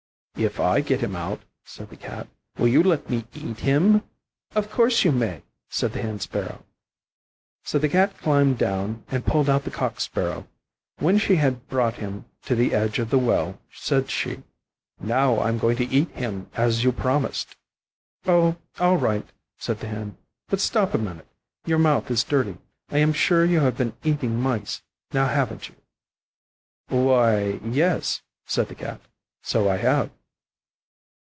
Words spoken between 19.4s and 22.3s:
said the Hen. "But stop a minute, your mouth is